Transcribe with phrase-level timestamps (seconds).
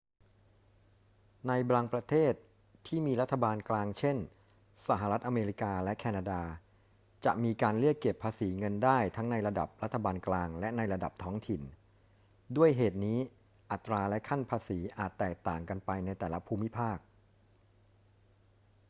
[1.47, 2.33] ในบางประเทศ
[2.87, 4.17] ที่มีรัฐบาลกลาง เช่น
[4.87, 6.41] สหรัฐอเมริกา และแคนาดา
[7.25, 11.61] จะมีการเรียกเก็บภาษีเงินได้ทั้งในระดับรัฐบาลกลางและในระดับท้องถิ่น
[12.57, 13.19] ด้วยเหตุนี้
[13.71, 16.97] อัตราและขั้นภาษีอาจแตกต่างกันไปในแต่ละภูมิภาค